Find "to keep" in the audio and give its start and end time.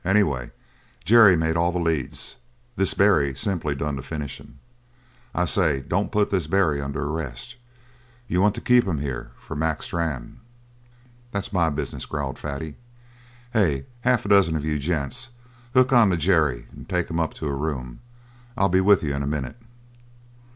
8.55-8.85